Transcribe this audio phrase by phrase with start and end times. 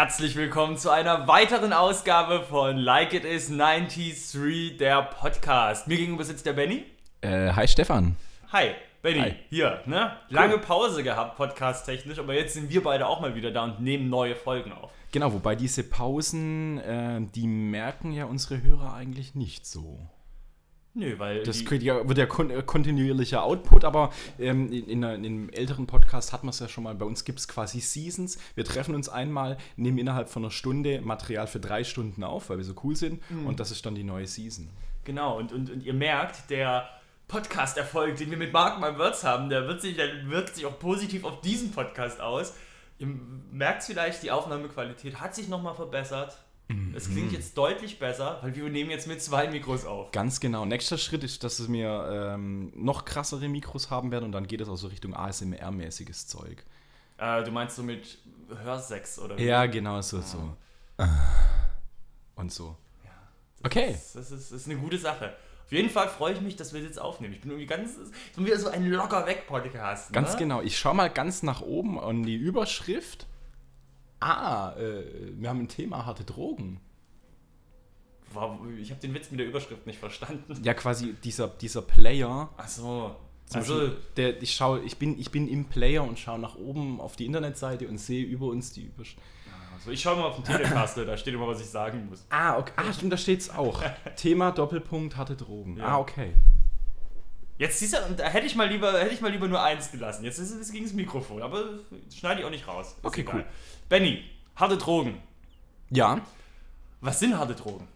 [0.00, 5.88] herzlich willkommen zu einer weiteren Ausgabe von Like It Is 93, der Podcast.
[5.88, 6.86] Mir gegenüber sitzt der Benny.
[7.20, 8.16] Äh, hi Stefan.
[8.50, 8.70] Hi,
[9.02, 9.34] Benny, Hi.
[9.50, 10.16] hier, ne?
[10.30, 14.08] Lange Pause gehabt, podcast-technisch, aber jetzt sind wir beide auch mal wieder da und nehmen
[14.08, 14.90] neue Folgen auf.
[15.12, 19.98] Genau, wobei diese Pausen, äh, die merken ja unsere Hörer eigentlich nicht so.
[20.94, 21.44] Nö, weil.
[21.44, 25.86] Das die, wird ja kon äh, kontinuierlicher Output, aber ähm, in, in, in einem älteren
[25.86, 26.94] Podcast hat man es ja schon mal.
[26.94, 28.38] Bei uns gibt es quasi Seasons.
[28.54, 32.58] Wir treffen uns einmal, nehmen innerhalb von einer Stunde Material für drei Stunden auf, weil
[32.58, 33.22] wir so cool sind.
[33.46, 34.68] Und das ist dann die neue Season.
[35.04, 36.88] Genau, und, und, und ihr merkt, der
[37.28, 40.78] Podcast-Erfolg, den wir mit Mark My Words haben, der, wird sich, der wirkt sich auch
[40.78, 42.54] positiv auf diesen Podcast aus.
[42.98, 43.06] Ihr
[43.52, 46.36] merkt vielleicht, die Aufnahmequalität hat sich nochmal verbessert.
[46.94, 47.12] Es Mhm.
[47.12, 50.10] klingt jetzt deutlich besser, weil wir nehmen jetzt mit zwei Mikros auf.
[50.12, 50.64] Ganz genau.
[50.64, 54.68] Nächster Schritt ist, dass wir ähm, noch krassere Mikros haben werden und dann geht es
[54.68, 56.64] auch so Richtung ASMR-mäßiges Zeug.
[57.18, 58.18] Äh, du meinst so mit
[58.62, 59.44] Hörsex oder wie?
[59.44, 60.20] Ja, genau so.
[60.20, 60.56] so.
[62.36, 62.76] Und so.
[63.62, 63.92] Okay.
[63.92, 65.34] Das, das, ist, das ist eine gute Sache.
[65.66, 67.34] Auf jeden Fall freue ich mich, dass wir das jetzt aufnehmen.
[67.34, 67.92] Ich bin irgendwie ganz.
[68.26, 70.12] Ich bin wieder so ein locker weg Podcast.
[70.12, 70.38] Ganz ne?
[70.38, 70.62] genau.
[70.62, 73.26] Ich schaue mal ganz nach oben an die Überschrift.
[74.20, 75.02] Ah, äh,
[75.34, 76.80] wir haben ein Thema harte Drogen.
[78.32, 80.60] Wow, Ich habe den Witz mit der Überschrift nicht verstanden.
[80.62, 82.48] Ja, quasi dieser, dieser Player.
[82.56, 83.16] Ach so.
[83.52, 87.16] Also, der, ich, schaue, ich, bin, ich bin im Player und schaue nach oben auf
[87.16, 89.20] die Internetseite und sehe über uns die Überschrift.
[89.74, 92.24] also ich schaue mal auf den Telecaster, da steht immer, was ich sagen muss.
[92.30, 92.72] Ah, okay.
[92.76, 93.82] Ah, stimmt, da steht's auch.
[94.16, 95.78] Thema Doppelpunkt harte Drogen.
[95.78, 95.86] Ja.
[95.86, 96.34] Ah, okay.
[97.60, 99.90] Jetzt siehst du, und da hätte ich mal lieber, hätte ich mal lieber nur eins
[99.92, 100.24] gelassen.
[100.24, 101.78] Jetzt ist es gegen das Mikrofon, aber
[102.10, 102.92] schneide ich auch nicht raus.
[102.96, 103.34] Ist Okay, egal.
[103.34, 103.44] cool.
[103.90, 104.24] Benny,
[104.56, 105.18] harte Drogen.
[105.90, 106.22] Ja,
[107.02, 107.86] Was sind harte Drogen?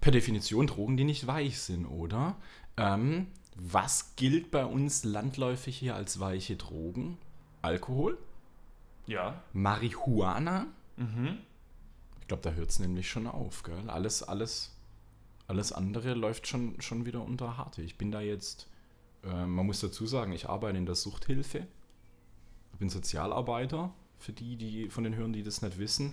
[0.00, 2.36] per Definition Drogen, die nicht weich sind, oder?
[2.76, 7.18] Ähm, was gilt bei uns landläufig hier als weiche Drogen?
[7.62, 8.16] Alkohol?
[9.06, 9.42] Ja.
[9.54, 10.66] Marihuana?
[10.98, 11.38] Mhm.
[12.20, 13.88] Ich glaube, da hört es nämlich schon auf, gell?
[13.88, 14.76] Alles, alles,
[15.48, 17.82] alles andere läuft schon, schon wieder unter Harte.
[17.82, 18.68] Ich bin da jetzt,
[19.26, 21.66] äh, man muss dazu sagen, ich arbeite in der Suchthilfe.
[22.72, 26.12] Ich bin Sozialarbeiter, für die, die von den Hörern, die das nicht wissen.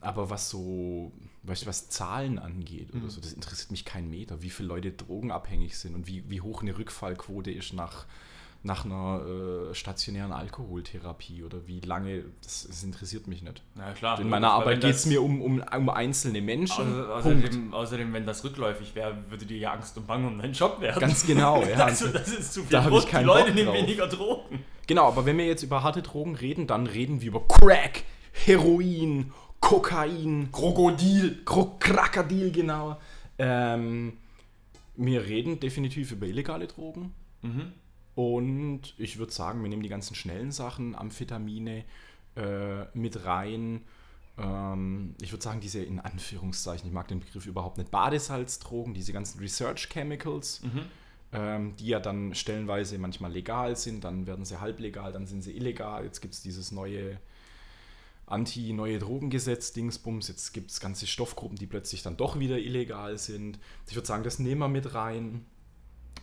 [0.00, 1.12] Aber was so,
[1.44, 4.92] weißt du, was Zahlen angeht oder so, das interessiert mich kein Meter, wie viele Leute
[4.92, 8.06] drogenabhängig sind und wie, wie hoch eine Rückfallquote ist nach,
[8.64, 9.20] nach einer
[9.70, 13.62] äh, stationären Alkoholtherapie oder wie lange, das, das interessiert mich nicht.
[13.74, 14.18] Na klar.
[14.18, 16.98] In meiner Arbeit geht es mir um, um, um einzelne Menschen.
[17.04, 17.12] Au-.
[17.16, 20.80] Außerdem, außerdem, wenn das rückläufig wäre, würde dir ja Angst und Bange um deinen Job
[20.80, 20.98] werden.
[20.98, 21.84] Ganz genau, ja.
[21.84, 23.02] Also, das ist zu viel Da Druck.
[23.04, 23.76] ich keinen Die Leute Bock nehmen drauf.
[23.76, 24.64] weniger Drogen.
[24.86, 28.02] Genau, aber wenn wir jetzt über harte Drogen reden, dann reden wir über Crack,
[28.32, 32.96] Heroin, Kokain, Krokodil, Kro Krakadil, genau.
[33.38, 34.14] Ähm,
[34.96, 37.12] wir reden definitiv über illegale Drogen.
[37.42, 37.72] Mhm.
[38.14, 41.84] Und ich würde sagen, wir nehmen die ganzen schnellen Sachen, Amphetamine
[42.36, 43.82] äh, mit rein.
[44.38, 49.12] Ähm, ich würde sagen, diese in Anführungszeichen, ich mag den Begriff überhaupt nicht, Badesalzdrogen, diese
[49.12, 50.62] ganzen Research Chemicals,
[51.32, 55.56] ähm, die ja dann stellenweise manchmal legal sind, dann werden sie halblegal, dann sind sie
[55.56, 56.04] illegal.
[56.04, 57.18] Jetzt gibt es dieses neue
[58.26, 60.28] Anti-neue Drogengesetz, Dingsbums.
[60.28, 63.58] Jetzt gibt es ganze Stoffgruppen, die plötzlich dann doch wieder illegal sind.
[63.88, 65.44] Ich würde sagen, das nehmen wir mit rein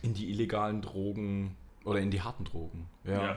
[0.02, 2.88] in die illegalen Drogen oder in die harten Drogen.
[3.04, 3.36] Ja.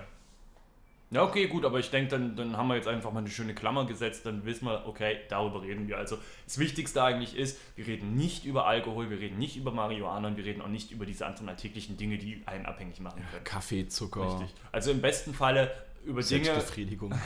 [1.11, 3.53] Ja, okay, gut, aber ich denke, dann, dann haben wir jetzt einfach mal eine schöne
[3.53, 5.97] Klammer gesetzt, dann wissen wir, okay, darüber reden wir.
[5.97, 10.28] Also das Wichtigste eigentlich ist, wir reden nicht über Alkohol, wir reden nicht über Marihuana
[10.29, 13.44] und wir reden auch nicht über diese anderen alltäglichen Dinge, die einen abhängig machen können.
[13.44, 14.55] Kaffee, Zucker, Richtig.
[14.72, 15.72] Also im besten Falle
[16.05, 16.45] über Dinge.
[16.45, 17.13] Selbstbefriedigung.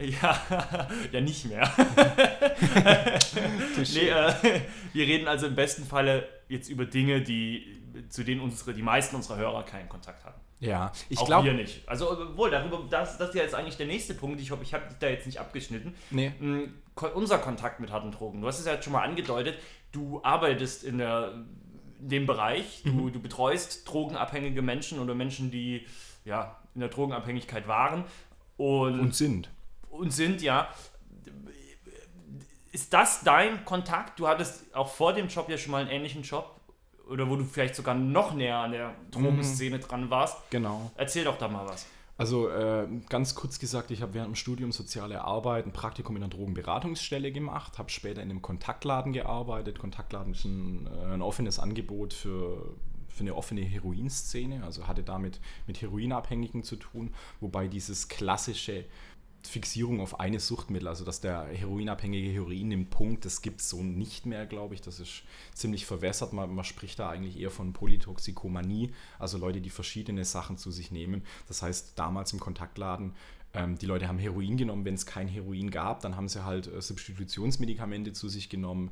[0.00, 0.40] Ja,
[1.12, 1.70] ja, nicht mehr.
[3.76, 4.32] nee, äh,
[4.92, 7.78] wir reden also im besten Falle jetzt über Dinge, die,
[8.08, 10.40] zu denen unsere, die meisten unserer Hörer keinen Kontakt haben.
[10.60, 11.52] Ja, ich Auch wir glaube.
[11.54, 11.88] nicht.
[11.88, 14.40] Also, obwohl, darüber, das, das ist ja jetzt eigentlich der nächste Punkt.
[14.40, 15.94] Ich hoffe, ich habe dich da jetzt nicht abgeschnitten.
[16.10, 16.30] Nee.
[16.38, 16.74] Mm,
[17.14, 18.40] Unser Kontakt mit harten Drogen.
[18.42, 19.58] Du hast es ja jetzt schon mal angedeutet.
[19.92, 21.32] Du arbeitest in, der,
[22.00, 22.82] in dem Bereich.
[22.84, 23.12] Du, Mhm.
[23.12, 25.86] du betreust drogenabhängige Menschen oder Menschen, die
[26.26, 28.04] ja, in der Drogenabhängigkeit waren.
[28.56, 29.50] Und, Und sind.
[29.90, 30.68] und sind, ja.
[32.72, 34.20] Ist das dein Kontakt?
[34.20, 36.56] Du hattest auch vor dem Job ja schon mal einen ähnlichen Job.
[37.08, 40.36] Oder wo du vielleicht sogar noch näher an der Drogenszene dran warst.
[40.50, 40.92] Genau.
[40.96, 41.86] Erzähl doch da mal was.
[42.20, 46.22] Also äh, ganz kurz gesagt, ich habe während dem Studium soziale Arbeit ein Praktikum in
[46.22, 49.78] einer Drogenberatungsstelle gemacht, habe später in einem Kontaktladen gearbeitet.
[49.78, 52.74] Kontaktladen ist ein, äh, ein offenes Angebot für,
[53.10, 58.84] für eine offene Heroinszene, also hatte damit mit Heroinabhängigen zu tun, wobei dieses klassische
[59.42, 63.82] Fixierung auf eine Suchtmittel, also dass der Heroinabhängige Heroin nimmt, Punkt, das gibt es so
[63.82, 64.82] nicht mehr, glaube ich.
[64.82, 65.22] Das ist
[65.54, 66.34] ziemlich verwässert.
[66.34, 70.90] Man, man spricht da eigentlich eher von Polytoxikomanie, also Leute, die verschiedene Sachen zu sich
[70.90, 71.22] nehmen.
[71.48, 73.14] Das heißt, damals im Kontaktladen
[73.52, 76.68] Ähm, die Leute haben Heroin genommen, wenn es kein Heroin gab, dann haben sie halt
[76.68, 78.90] äh, Substitutionsmedikamente zu sich genommen.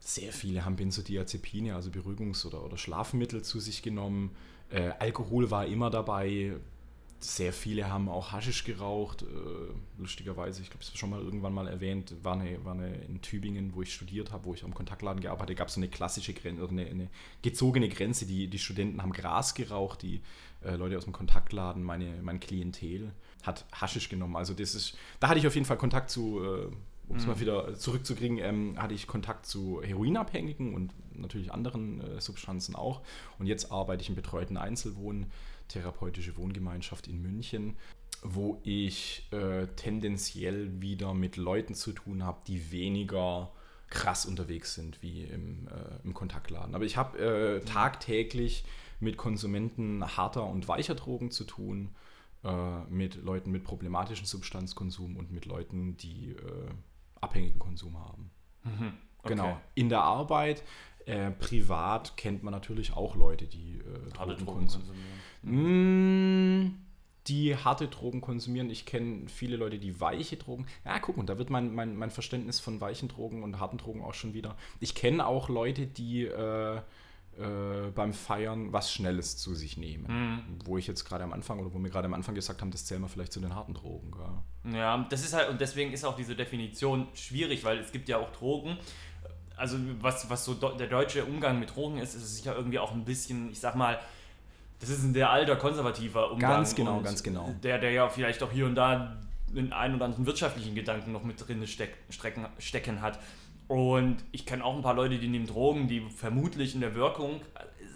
[0.00, 4.30] Sehr viele haben Benzodiazepine, also Beruhigungs- oder, oder Schlafmittel zu sich genommen.
[4.70, 6.54] Äh, Alkohol war immer dabei.
[7.20, 9.22] Sehr viele haben auch Haschisch geraucht.
[9.22, 9.26] Äh,
[10.00, 13.20] lustigerweise, ich glaube, es ist schon mal irgendwann mal erwähnt, war eine, war eine in
[13.20, 15.88] Tübingen, wo ich studiert habe, wo ich am Kontaktladen gearbeitet habe, gab es so eine
[15.88, 17.10] klassische Grenze, eine, eine
[17.42, 18.24] gezogene Grenze.
[18.24, 20.20] Die, die Studenten haben Gras geraucht, die
[20.62, 23.12] äh, Leute aus dem Kontaktladen, meine, mein Klientel,
[23.42, 24.36] hat Haschisch genommen.
[24.36, 26.70] Also das ist, da hatte ich auf jeden Fall Kontakt zu, äh,
[27.08, 27.28] um es mhm.
[27.30, 33.02] mal wieder zurückzukriegen, ähm, hatte ich Kontakt zu Heroinabhängigen und natürlich anderen äh, Substanzen auch.
[33.38, 35.26] Und jetzt arbeite ich im betreuten Einzelwohnen,
[35.68, 37.76] therapeutische Wohngemeinschaft in München,
[38.22, 43.52] wo ich äh, tendenziell wieder mit Leuten zu tun habe, die weniger
[43.90, 46.74] krass unterwegs sind wie im, äh, im Kontaktladen.
[46.74, 48.64] Aber ich habe äh, tagtäglich
[49.00, 51.94] mit Konsumenten harter und weicher Drogen zu tun,
[52.44, 56.70] äh, mit Leuten mit problematischem Substanzkonsum und mit Leuten, die äh,
[57.20, 58.30] abhängigen Konsum haben.
[58.64, 58.92] Mhm.
[59.18, 59.28] Okay.
[59.28, 59.60] Genau.
[59.74, 60.62] In der Arbeit,
[61.06, 65.06] äh, privat kennt man natürlich auch Leute, die äh, Drogen, Drogen konsumieren.
[65.42, 66.78] Mm,
[67.26, 68.70] die harte Drogen konsumieren.
[68.70, 70.66] Ich kenne viele Leute, die weiche Drogen.
[70.84, 74.02] Ja, guck mal, da wird mein, mein, mein Verständnis von weichen Drogen und harten Drogen
[74.02, 74.56] auch schon wieder.
[74.80, 76.80] Ich kenne auch Leute, die äh,
[77.38, 80.06] äh, beim Feiern was Schnelles zu sich nehmen.
[80.08, 80.42] Mhm.
[80.64, 82.84] Wo ich jetzt gerade am Anfang oder wo wir gerade am Anfang gesagt haben, das
[82.84, 84.12] zählen wir vielleicht zu den harten Drogen.
[84.64, 84.76] Ja.
[84.76, 88.18] ja, das ist halt, und deswegen ist auch diese Definition schwierig, weil es gibt ja
[88.18, 88.76] auch Drogen.
[89.56, 93.04] Also was, was so der deutsche Umgang mit Drogen ist, ist sicher irgendwie auch ein
[93.04, 93.98] bisschen, ich sag mal,
[94.80, 96.50] das ist ein sehr alter, konservativer Umgang.
[96.50, 97.54] Ganz genau, ganz genau.
[97.62, 99.16] Der, der ja vielleicht auch hier und da
[99.48, 103.18] den einen oder anderen wirtschaftlichen Gedanken noch mit drin steck, stecken, stecken hat.
[103.68, 107.40] Und ich kenne auch ein paar Leute, die nehmen Drogen, die vermutlich in der Wirkung,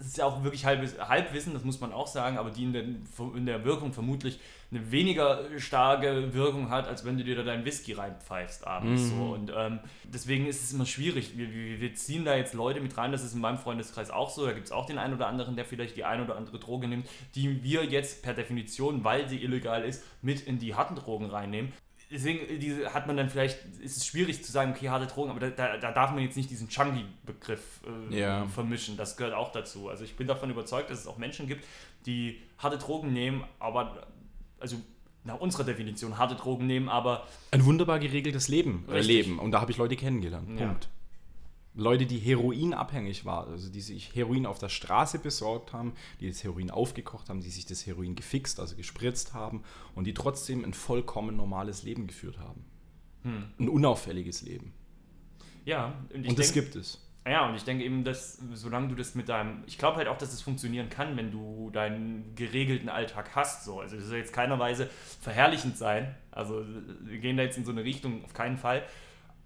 [0.03, 2.73] es ist ja auch wirklich halb, Halbwissen, das muss man auch sagen, aber die in
[2.73, 4.41] der, in der Wirkung vermutlich
[4.73, 9.03] eine weniger starke Wirkung hat, als wenn du dir da deinen Whisky reinpfeifst abends.
[9.03, 9.09] Mhm.
[9.09, 9.23] So.
[9.33, 11.37] Und ähm, deswegen ist es immer schwierig.
[11.37, 14.31] Wir, wir, wir, ziehen da jetzt Leute mit rein, das ist in meinem Freundeskreis auch
[14.31, 14.45] so.
[14.45, 16.89] Da gibt es auch den einen oder anderen, der vielleicht die eine oder andere Droge
[16.89, 21.27] nimmt, die wir jetzt per Definition, weil sie illegal ist, mit in die harten Drogen
[21.27, 21.73] reinnehmen
[22.13, 25.31] deswegen äh, diese, hat man dann vielleicht, ist es schwierig zu sagen, okay, harte Drogen,
[25.31, 27.81] aber da, da, da darf man jetzt nicht diesen Chunky-Begriff
[28.11, 28.47] äh, ja.
[28.47, 28.97] vermischen.
[28.97, 29.89] Das gehört auch dazu.
[29.89, 31.65] Also ich bin davon überzeugt, dass es auch Menschen gibt,
[32.07, 34.07] die harte Drogen nehmen, aber
[34.61, 34.77] also
[35.25, 37.27] nach unserer Definition harte Drogen nehmen, aber.
[37.51, 39.39] Ein wunderbar geregeltes Leben äh, leben.
[39.39, 40.47] Und da habe ich Leute kennengelernt.
[40.47, 40.85] Punkt.
[40.85, 40.91] Ja.
[41.75, 46.45] Leute, die heroinabhängig waren, also die sich Heroin auf der Straße besorgt haben, die das
[46.45, 49.63] Heroin aufgekocht haben, die sich das Heroin gefixt, also gespritzt haben
[49.95, 52.65] und die trotzdem ein vollkommen normales Leben geführt haben.
[53.23, 53.45] Hm.
[53.59, 54.75] Ein unauffälliges Leben.
[55.65, 57.01] Ja, und, und das denk, gibt es.
[57.25, 60.19] Ja, und ich denke eben, dass solange du das mit deinem, ich glaube halt auch,
[60.19, 63.65] dass es funktionieren kann, wenn du deinen geregelten Alltag hast.
[63.65, 63.81] So.
[63.81, 64.91] Also das soll jetzt keiner Weise
[65.21, 66.17] verherrlichend sein.
[66.33, 66.65] Also
[67.03, 68.83] wir gehen da jetzt in so eine Richtung auf keinen Fall.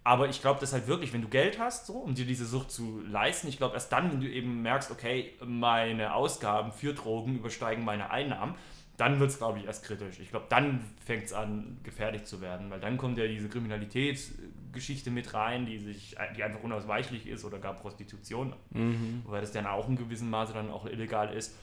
[0.06, 2.70] Aber ich glaube, dass halt wirklich, wenn du Geld hast, so, um dir diese Sucht
[2.70, 7.34] zu leisten, ich glaube, erst dann, wenn du eben merkst, okay, meine Ausgaben für Drogen
[7.34, 8.54] übersteigen meine Einnahmen,
[8.96, 10.20] dann wird es, glaube ich, erst kritisch.
[10.20, 15.10] Ich glaube, dann fängt es an, gefährlich zu werden, weil dann kommt ja diese Kriminalitätsgeschichte
[15.10, 19.22] mit rein, die, sich, die einfach unausweichlich ist oder gar Prostitution, mhm.
[19.24, 21.56] wobei das dann auch in gewissem Maße dann auch illegal ist.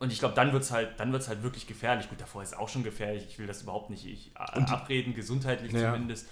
[0.00, 2.10] Und ich glaube, dann wird es halt, halt wirklich gefährlich.
[2.10, 3.24] Gut, davor ist es auch schon gefährlich.
[3.26, 5.90] Ich will das überhaupt nicht ich, abreden, gesundheitlich ja.
[5.90, 6.28] zumindest.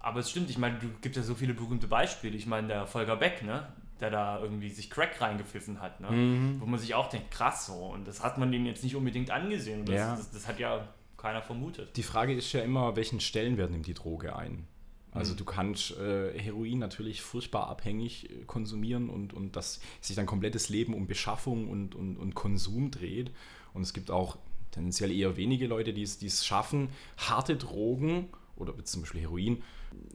[0.00, 2.36] Aber es stimmt, ich meine, du gibt ja so viele berühmte Beispiele.
[2.36, 3.68] Ich meine, der Volker Beck, ne?
[4.00, 6.10] der da irgendwie sich Crack reingepfiffen hat, ne?
[6.10, 6.60] Mhm.
[6.60, 7.74] wo man sich auch denkt, krass so.
[7.74, 9.84] Und das hat man ihm jetzt nicht unbedingt angesehen.
[9.84, 10.16] Das, ja.
[10.16, 11.96] das, das, hat ja keiner vermutet.
[11.96, 14.66] Die Frage ist ja immer, welchen Stellenwert nimmt die Droge ein?
[15.12, 15.38] Also mhm.
[15.38, 20.68] du kannst äh, Heroin natürlich furchtbar abhängig äh, konsumieren und, und dass sich dein komplettes
[20.68, 23.32] Leben um Beschaffung und, und, und Konsum dreht.
[23.74, 24.38] Und es gibt auch
[24.70, 28.28] tendenziell eher wenige Leute, die es schaffen, harte Drogen
[28.60, 29.62] oder zum Beispiel Heroin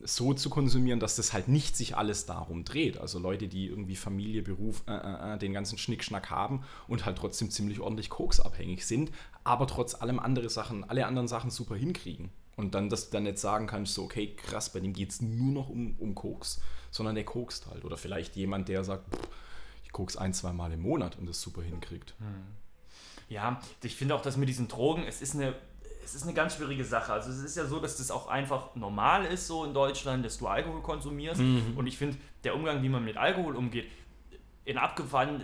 [0.03, 2.97] so zu konsumieren, dass das halt nicht sich alles darum dreht.
[2.97, 7.17] Also Leute, die irgendwie Familie, Beruf, äh, äh, äh, den ganzen Schnickschnack haben und halt
[7.17, 9.11] trotzdem ziemlich ordentlich koksabhängig sind,
[9.43, 12.29] aber trotz allem andere Sachen, alle anderen Sachen super hinkriegen.
[12.55, 15.21] Und dann, dass du dann nicht sagen kannst, so, okay, krass, bei dem geht es
[15.21, 17.83] nur noch um, um Koks, sondern der kokst halt.
[17.83, 19.27] Oder vielleicht jemand, der sagt, pff,
[19.83, 22.15] ich koks ein, zwei Mal im Monat und das super hinkriegt.
[22.19, 22.43] Hm.
[23.27, 25.55] Ja, ich finde auch, dass mit diesen Drogen, es ist eine
[26.05, 27.11] es ist eine ganz schwierige Sache.
[27.11, 30.37] Also es ist ja so, dass das auch einfach normal ist so in Deutschland, dass
[30.37, 31.41] du Alkohol konsumierst.
[31.41, 31.73] Mhm.
[31.75, 33.87] Und ich finde, der Umgang, wie man mit Alkohol umgeht,
[34.65, 35.43] in abgefahren,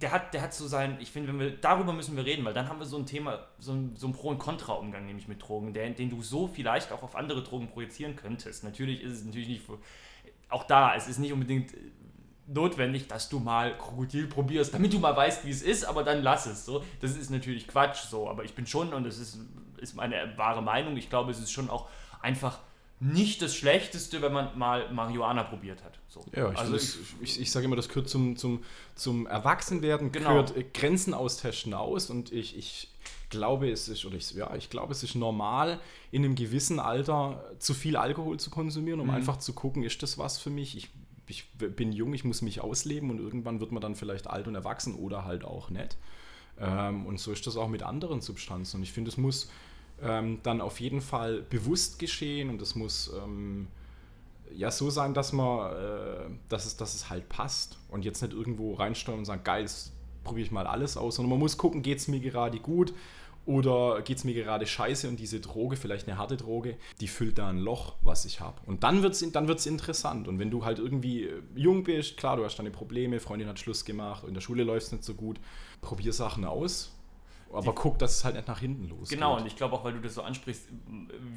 [0.00, 2.54] der hat, der hat so sein, ich finde, wenn wir, darüber müssen wir reden, weil
[2.54, 5.42] dann haben wir so ein Thema, so ein, so ein Pro- und Contra-Umgang nämlich mit
[5.42, 8.62] Drogen, der, den du so vielleicht auch auf andere Drogen projizieren könntest.
[8.62, 9.62] Natürlich ist es natürlich nicht,
[10.48, 11.74] auch da, es ist nicht unbedingt
[12.46, 16.22] notwendig, dass du mal Krokodil probierst, damit du mal weißt, wie es ist, aber dann
[16.22, 16.64] lass es.
[16.64, 18.04] So, das ist natürlich Quatsch.
[18.08, 19.38] So, aber ich bin schon und das ist,
[19.78, 20.96] ist meine wahre Meinung.
[20.96, 21.88] Ich glaube, es ist schon auch
[22.22, 22.58] einfach
[22.98, 25.98] nicht das Schlechteste, wenn man mal Marihuana probiert hat.
[26.08, 26.24] So.
[26.34, 28.62] Ja, ich, also das, ich, ich sage immer, das gehört zum, zum,
[28.94, 30.30] zum Erwachsenwerden, Genau.
[30.30, 32.88] gehört äh, Grenzen austesten aus und ich, ich
[33.28, 35.78] glaube, es ist, oder ich, ja, ich glaube, es ist normal,
[36.10, 39.08] in einem gewissen Alter zu viel Alkohol zu konsumieren, Mhm.
[39.10, 40.74] um einfach zu gucken, ist das was für mich?
[40.76, 40.88] Ich,
[41.28, 44.54] ich bin jung, ich muss mich ausleben und irgendwann wird man dann vielleicht alt und
[44.54, 45.96] erwachsen oder halt auch nicht.
[46.58, 48.78] Ähm, und so ist das auch mit anderen Substanzen.
[48.78, 49.50] Und ich finde, es muss
[50.02, 53.68] ähm, dann auf jeden Fall bewusst geschehen und es muss ähm,
[54.54, 58.32] ja so sein, dass man, äh, dass, es, dass es halt passt und jetzt nicht
[58.32, 59.92] irgendwo reinsteuern und sagen, geil, das
[60.24, 62.92] probiere ich mal alles aus, sondern man muss gucken, geht es mir gerade gut
[63.46, 67.38] oder geht es mir gerade scheiße und diese Droge, vielleicht eine harte Droge, die füllt
[67.38, 68.60] da ein Loch, was ich habe.
[68.66, 70.28] Und dann wird es dann wird's interessant.
[70.28, 73.58] Und wenn du halt irgendwie äh, jung bist, klar, du hast deine Probleme, Freundin hat
[73.58, 75.40] Schluss gemacht, in der Schule läuft es nicht so gut,
[75.80, 76.92] probier Sachen aus,
[77.52, 79.16] aber guck, dass es halt nicht nach hinten losgeht.
[79.16, 80.68] Genau, und ich glaube auch, weil du das so ansprichst,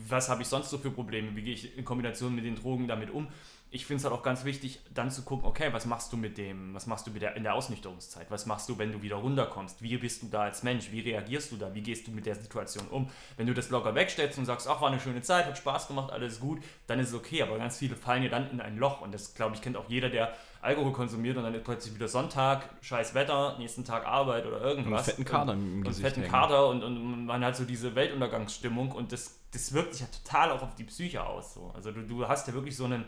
[0.07, 1.35] was habe ich sonst so für Probleme?
[1.35, 3.27] Wie gehe ich in Kombination mit den Drogen damit um?
[3.71, 6.37] Ich finde es halt auch ganz wichtig, dann zu gucken, okay, was machst du mit
[6.37, 8.31] dem, was machst du mit der, in der Ausnüchterungszeit?
[8.31, 9.81] Was machst du, wenn du wieder runterkommst?
[9.83, 10.91] Wie bist du da als Mensch?
[10.91, 11.73] Wie reagierst du da?
[11.75, 13.09] Wie gehst du mit der Situation um?
[13.37, 16.11] Wenn du das locker wegstellst und sagst, ach, war eine schöne Zeit, hat Spaß gemacht,
[16.11, 17.43] alles gut, dann ist es okay.
[17.43, 19.01] Aber ganz viele fallen ja dann in ein Loch.
[19.01, 22.07] Und das, glaube ich, kennt auch jeder, der Alkohol konsumiert und dann ist plötzlich wieder
[22.07, 25.05] Sonntag, scheiß Wetter, nächsten Tag Arbeit oder irgendwas.
[25.05, 26.31] fetten Kader im und, und Gesicht fetten hängen.
[26.31, 30.51] Kader und, und man hat so diese Weltuntergangsstimmung und das, das wirkt sich ja total
[30.51, 31.53] auch auf die Psyche aus.
[31.53, 31.71] So.
[31.73, 33.05] Also du, du hast ja wirklich so einen,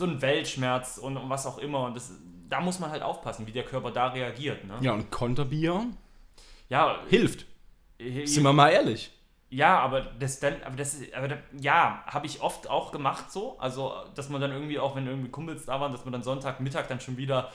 [0.00, 2.12] so einen Weltschmerz und, und was auch immer und das,
[2.48, 4.64] da muss man halt aufpassen, wie der Körper da reagiert.
[4.64, 4.74] Ne?
[4.80, 5.86] Ja, und Konterbier
[6.68, 7.46] Ja, hilft.
[7.98, 9.12] äh, Sind wir mal ehrlich.
[9.50, 13.58] ja, aber das dann, aber das, aber da, ja, habe ich oft auch gemacht so.
[13.58, 16.86] Also, dass man dann irgendwie auch, wenn irgendwie Kumpels da waren, dass man dann Sonntagmittag
[16.88, 17.50] dann schon wieder,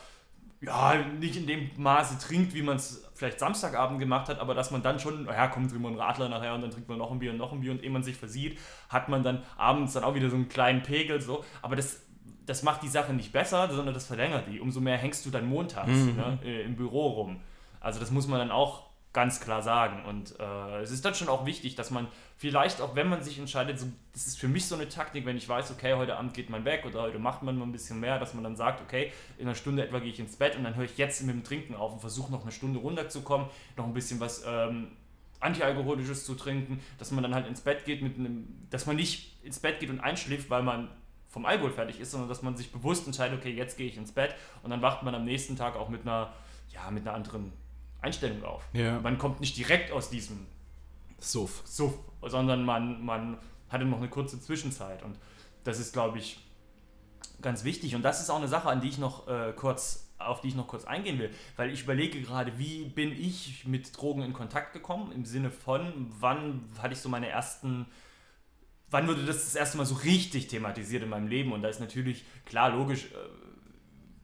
[0.61, 4.71] ja, nicht in dem Maße trinkt, wie man es vielleicht Samstagabend gemacht hat, aber dass
[4.71, 7.11] man dann schon, ja, kommt trinken wir einen Radler nachher und dann trinkt man noch
[7.11, 8.59] ein Bier und noch ein Bier und ehe man sich versieht,
[8.89, 11.45] hat man dann abends dann auch wieder so einen kleinen Pegel so.
[11.61, 12.04] Aber das,
[12.45, 14.59] das macht die Sache nicht besser, sondern das verlängert die.
[14.59, 17.41] Umso mehr hängst du dann montags ne, äh, im Büro rum.
[17.79, 18.83] Also das muss man dann auch
[19.15, 20.03] ganz klar sagen.
[20.05, 23.39] Und äh, es ist dann schon auch wichtig, dass man vielleicht auch, wenn man sich
[23.39, 26.33] entscheidet, so, das ist für mich so eine Taktik, wenn ich weiß, okay, heute Abend
[26.33, 28.81] geht man weg oder heute macht man mal ein bisschen mehr, dass man dann sagt,
[28.81, 31.33] okay, in einer Stunde etwa gehe ich ins Bett und dann höre ich jetzt mit
[31.33, 33.47] dem Trinken auf und versuche noch eine Stunde runterzukommen,
[33.77, 34.91] noch ein bisschen was ähm,
[35.39, 39.41] Antialkoholisches zu trinken, dass man dann halt ins Bett geht mit einem, dass man nicht
[39.43, 40.89] ins Bett geht und einschläft, weil man
[41.35, 44.13] vom Alkohol fertig ist, sondern dass man sich bewusst entscheidet, okay, jetzt gehe ich ins
[44.13, 46.31] Bett und dann wacht man am nächsten Tag auch mit einer,
[46.69, 47.51] ja, mit einer anderen
[48.01, 48.63] Einstellung auf.
[48.71, 49.01] Ja.
[49.01, 50.47] Man kommt nicht direkt aus diesem
[51.19, 51.61] Suff.
[51.65, 53.37] Suff, sondern man, man
[53.67, 55.19] hatte noch eine kurze Zwischenzeit und
[55.65, 56.39] das ist, glaube ich,
[57.41, 60.39] ganz wichtig und das ist auch eine Sache, an die ich noch äh, kurz auf
[60.39, 64.21] die ich noch kurz eingehen will, weil ich überlege gerade, wie bin ich mit Drogen
[64.21, 67.87] in Kontakt gekommen, im Sinne von, wann hatte ich so meine ersten,
[68.95, 71.81] wann wurde das das erste Mal so richtig thematisiert in meinem Leben und da ist
[71.81, 73.17] natürlich, klar, logisch, äh,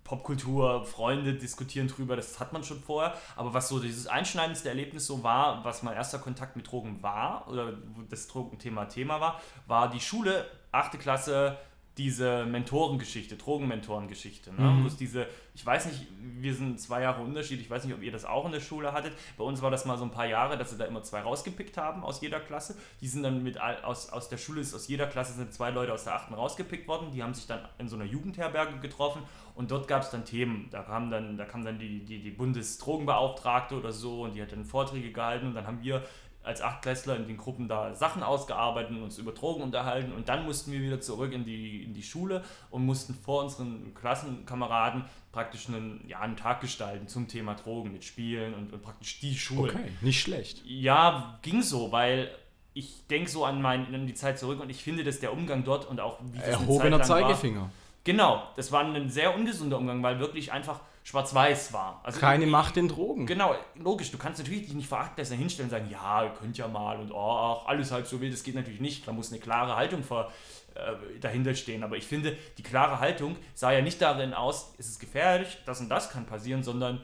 [0.05, 3.13] Popkultur, Freunde diskutieren drüber, das hat man schon vorher.
[3.35, 7.47] Aber was so dieses einschneidendste Erlebnis so war, was mein erster Kontakt mit Drogen war,
[7.49, 7.77] oder
[8.09, 10.99] das Drogenthema Thema war, war die Schule, 8.
[10.99, 11.57] Klasse,
[11.97, 14.53] diese Mentorengeschichte, Drogenmentorengeschichte.
[14.53, 14.61] Ne?
[14.61, 14.83] Mhm.
[14.83, 18.01] Wo es diese, ich weiß nicht, wir sind zwei Jahre Unterschied, ich weiß nicht, ob
[18.01, 19.13] ihr das auch in der Schule hattet.
[19.37, 21.77] Bei uns war das mal so ein paar Jahre, dass sie da immer zwei rausgepickt
[21.77, 22.77] haben aus jeder Klasse.
[23.01, 25.93] Die sind dann mit aus, aus der Schule, ist aus jeder Klasse sind zwei Leute
[25.93, 26.31] aus der 8.
[26.31, 27.11] rausgepickt worden.
[27.11, 29.23] Die haben sich dann in so einer Jugendherberge getroffen
[29.55, 30.69] und dort gab es dann Themen.
[30.71, 34.53] Da kam dann, da kam dann die, die, die Bundesdrogenbeauftragte oder so und die hat
[34.53, 36.03] dann Vorträge gehalten und dann haben wir
[36.43, 40.45] als Achtklässler in den Gruppen da Sachen ausgearbeitet und uns über Drogen unterhalten und dann
[40.45, 45.67] mussten wir wieder zurück in die, in die Schule und mussten vor unseren Klassenkameraden praktisch
[45.67, 49.71] einen, ja, einen Tag gestalten zum Thema Drogen mit Spielen und, und praktisch die Schule.
[49.71, 50.63] Okay, nicht schlecht.
[50.65, 52.31] Ja, ging so, weil
[52.73, 55.63] ich denke so an, mein, an die Zeit zurück und ich finde, dass der Umgang
[55.63, 57.69] dort und auch wie das Erhobener lang war- Zeigefinger.
[58.03, 61.99] Genau, das war ein sehr ungesunder Umgang, weil wirklich einfach schwarz-weiß war.
[62.03, 63.25] Also Keine ich- Macht in Drogen.
[63.25, 66.67] Genau, logisch, du kannst natürlich dich nicht verachtlässig hinstellen und sagen, ja, ihr könnt ja
[66.67, 67.17] mal und oh,
[67.63, 69.07] ach, alles halb so wild, das geht natürlich nicht.
[69.07, 70.31] Da muss eine klare Haltung vor,
[70.75, 71.83] äh, dahinter stehen.
[71.83, 75.81] Aber ich finde, die klare Haltung sah ja nicht darin aus, es ist gefährlich, das
[75.81, 77.01] und das kann passieren, sondern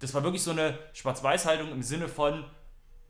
[0.00, 2.44] das war wirklich so eine Schwarz-Weiß-Haltung im Sinne von,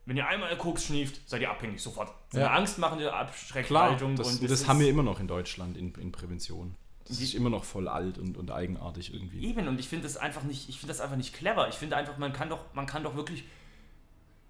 [0.06, 2.12] wenn ihr einmal Koks schnieft, seid ihr abhängig, sofort.
[2.30, 2.46] So Ja.
[2.48, 4.16] eine angstmachende Klar, Abschreckhaltung.
[4.16, 6.74] das, und das ist- haben wir immer noch in Deutschland in, in Prävention.
[7.06, 9.44] Das ist immer noch voll alt und, und eigenartig irgendwie.
[9.44, 11.68] Eben, und ich finde das einfach nicht, ich finde das einfach nicht clever.
[11.68, 13.44] Ich finde einfach, man kann doch, man kann doch wirklich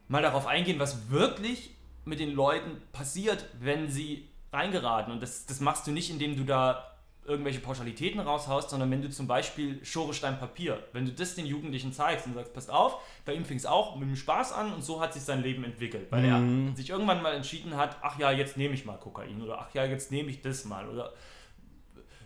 [0.09, 1.71] mal darauf eingehen, was wirklich
[2.04, 5.12] mit den Leuten passiert, wenn sie reingeraten.
[5.12, 6.90] Und das, das machst du nicht, indem du da
[7.25, 11.47] irgendwelche Pauschalitäten raushaust, sondern wenn du zum Beispiel Schore Stein Papier, wenn du das den
[11.47, 14.73] Jugendlichen zeigst und sagst, passt auf, bei ihm fing es auch mit dem Spaß an
[14.73, 16.69] und so hat sich sein Leben entwickelt, weil mhm.
[16.69, 19.73] er sich irgendwann mal entschieden hat, ach ja, jetzt nehme ich mal Kokain oder ach
[19.75, 21.12] ja, jetzt nehme ich das mal oder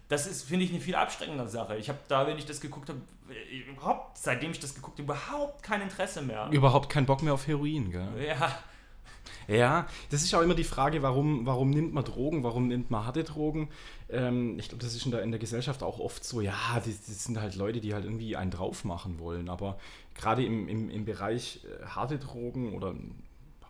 [0.08, 1.76] das ist, finde ich, eine viel abschreckende Sache.
[1.76, 3.00] Ich habe da, wenn ich das geguckt habe,
[3.70, 6.48] überhaupt, seitdem ich das geguckt habe, überhaupt kein Interesse mehr.
[6.52, 8.08] Überhaupt keinen Bock mehr auf Heroin, gell?
[8.26, 8.58] Ja.
[9.46, 13.04] Ja, das ist auch immer die Frage, warum, warum nimmt man Drogen, warum nimmt man
[13.04, 13.68] harte Drogen?
[14.08, 17.04] Ähm, ich glaube, das ist in der, in der Gesellschaft auch oft so, ja, das,
[17.06, 19.48] das, sind halt Leute, die halt irgendwie einen drauf machen wollen.
[19.50, 19.78] Aber
[20.14, 22.94] gerade im, im, im Bereich äh, harte Drogen oder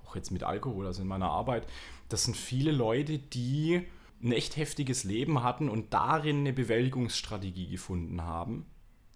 [0.05, 1.67] auch jetzt mit Alkohol, also in meiner Arbeit,
[2.09, 3.85] das sind viele Leute, die
[4.23, 8.67] ein echt heftiges Leben hatten und darin eine Bewältigungsstrategie gefunden haben,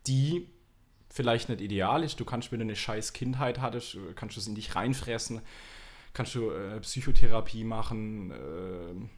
[0.07, 0.49] die
[1.11, 2.21] vielleicht nicht ideal ist.
[2.21, 5.41] Du kannst, wenn du eine scheiß Kindheit hattest, kannst du es in dich reinfressen,
[6.13, 9.09] kannst du äh, Psychotherapie machen, äh,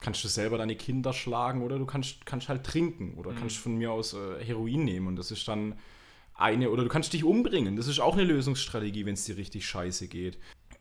[0.00, 3.36] kannst du selber deine Kinder schlagen oder du kannst, kannst halt trinken oder mhm.
[3.36, 5.78] kannst von mir aus äh, Heroin nehmen und das ist dann
[6.34, 7.74] eine, oder du kannst dich umbringen.
[7.76, 10.38] Das ist auch eine Lösungsstrategie, wenn es dir richtig scheiße geht.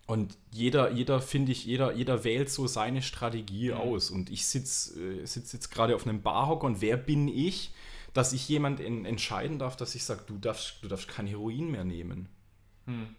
[0.07, 3.77] Und jeder, jeder finde ich, jeder, jeder wählt so seine Strategie mhm.
[3.77, 4.09] aus.
[4.09, 7.71] Und ich sitze äh, sitz jetzt gerade auf einem Barhocker und wer bin ich,
[8.13, 11.69] dass ich jemand in, entscheiden darf, dass ich sage, du darfst, du darfst kein Heroin
[11.69, 12.29] mehr nehmen.
[12.85, 13.15] Mhm.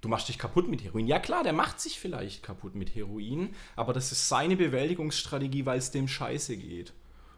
[0.00, 1.06] Du machst dich kaputt mit Heroin.
[1.06, 5.78] Ja klar, der macht sich vielleicht kaputt mit Heroin, aber das ist seine Bewältigungsstrategie, weil
[5.78, 6.92] es dem scheiße geht.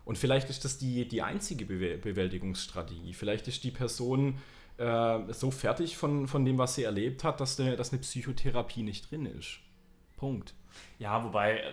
[0.05, 3.15] Und vielleicht ist das die, die einzige Bewältigungsstrategie.
[3.15, 4.39] Vielleicht ist die Person
[4.79, 8.83] äh, so fertig von, von dem, was sie erlebt hat, dass eine, dass eine Psychotherapie
[8.83, 9.61] nicht drin ist.
[10.17, 10.55] Punkt.
[10.99, 11.73] Ja, wobei äh,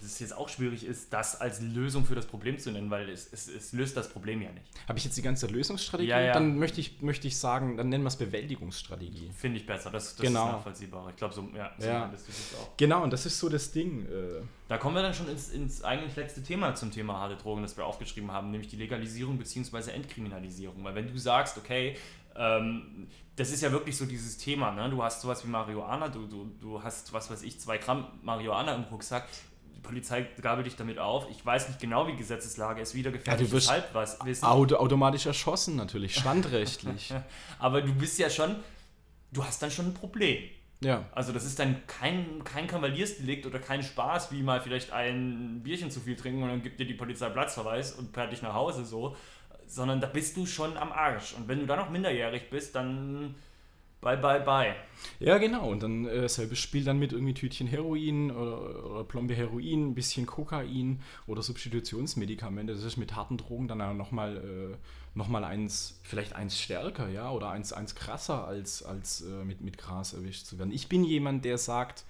[0.00, 3.32] das jetzt auch schwierig ist, das als Lösung für das Problem zu nennen, weil es,
[3.32, 4.66] es, es löst das Problem ja nicht.
[4.88, 6.10] Habe ich jetzt die ganze Lösungsstrategie?
[6.10, 6.32] Ja, ja.
[6.32, 9.30] Dann möchte ich, möchte ich sagen, dann nennen wir es Bewältigungsstrategie.
[9.36, 10.46] Finde ich besser, das, das genau.
[10.46, 11.10] ist nachvollziehbarer.
[11.10, 12.08] Ich glaube, so, ja, so ja.
[12.08, 12.22] Das
[12.60, 12.76] auch.
[12.76, 14.04] Genau, und das ist so das Ding.
[14.06, 14.42] Äh.
[14.68, 17.76] Da kommen wir dann schon ins, ins eigentlich letzte Thema zum Thema harte Drogen, das
[17.76, 19.90] wir aufgeschrieben haben, nämlich die Legalisierung bzw.
[19.92, 20.82] Entkriminalisierung.
[20.84, 21.96] Weil wenn du sagst, okay,
[22.36, 24.70] ähm, das ist ja wirklich so dieses Thema.
[24.72, 24.90] Ne?
[24.90, 28.74] Du hast sowas wie Marihuana, du, du, du hast, was weiß ich, zwei Gramm Marihuana
[28.74, 29.26] im Rucksack.
[29.74, 31.26] Die Polizei gabelt dich damit auf.
[31.30, 32.94] Ich weiß nicht genau, wie Gesetzeslage ist.
[32.94, 34.42] Wieder gefährliches ja, Halbwas.
[34.42, 37.14] Auto, automatisch erschossen, natürlich, standrechtlich.
[37.58, 38.56] Aber du bist ja schon,
[39.32, 40.42] du hast dann schon ein Problem.
[40.82, 41.04] Ja.
[41.12, 45.90] Also das ist dann kein, kein Kavaliersdelikt oder kein Spaß, wie mal vielleicht ein Bierchen
[45.90, 48.84] zu viel trinken und dann gibt dir die Polizei Platzverweis und fährt dich nach Hause
[48.84, 49.14] so,
[49.70, 51.34] sondern da bist du schon am Arsch.
[51.34, 53.34] Und wenn du dann noch minderjährig bist, dann
[54.00, 54.74] bye, bye, bye.
[55.20, 55.70] Ja, genau.
[55.70, 59.94] Und dann äh, selbes Spiel dann mit irgendwie Tütchen Heroin oder, oder Plombe Heroin, ein
[59.94, 62.74] bisschen Kokain oder Substitutionsmedikamente.
[62.74, 64.76] Das ist mit harten Drogen dann auch nochmal äh,
[65.14, 69.78] noch eins, vielleicht eins stärker, ja, oder eins, eins krasser als, als äh, mit, mit
[69.78, 70.72] Gras erwischt zu werden.
[70.72, 72.04] Ich bin jemand, der sagt,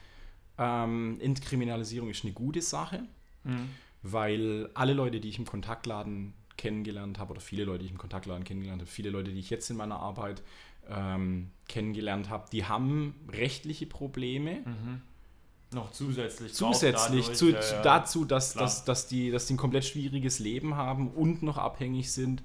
[0.58, 3.04] ähm, Entkriminalisierung ist eine gute Sache,
[3.44, 3.70] mhm.
[4.02, 7.98] weil alle Leute, die ich im Kontaktladen kennengelernt habe, oder viele Leute, die ich im
[7.98, 10.42] Kontaktladen kennengelernt habe, viele Leute, die ich jetzt in meiner Arbeit
[10.88, 14.60] ähm, kennengelernt habe, die haben rechtliche Probleme.
[14.64, 15.00] Mhm.
[15.72, 16.52] Noch zusätzlich.
[16.52, 17.82] Zusätzlich dadurch, zu, ja, ja.
[17.82, 22.12] dazu, dass, dass, dass, die, dass die ein komplett schwieriges Leben haben und noch abhängig
[22.12, 22.42] sind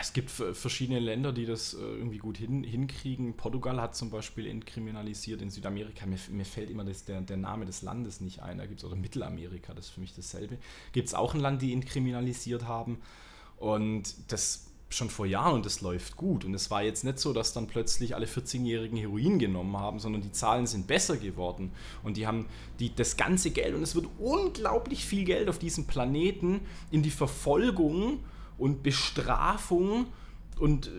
[0.00, 3.36] es gibt verschiedene Länder, die das äh, irgendwie gut hin, hinkriegen.
[3.36, 6.06] Portugal hat zum Beispiel entkriminalisiert in Südamerika.
[6.06, 8.58] Mir, mir fällt immer das, der, der Name des Landes nicht ein.
[8.58, 10.58] Da gibt es, oder Mittelamerika, das ist für mich dasselbe.
[10.92, 13.00] Gibt es auch ein Land, die entkriminalisiert haben.
[13.58, 16.44] Und das schon vor Jahren und das läuft gut.
[16.44, 20.22] Und es war jetzt nicht so, dass dann plötzlich alle 14-Jährigen Heroin genommen haben, sondern
[20.22, 21.72] die Zahlen sind besser geworden.
[22.02, 22.46] Und die haben
[22.78, 27.10] die, das ganze Geld, und es wird unglaublich viel Geld auf diesem Planeten in die
[27.10, 28.20] Verfolgung
[28.56, 30.06] und Bestrafung
[30.58, 30.90] und